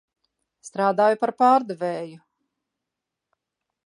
[0.67, 2.17] Strādāju par pārdevēju.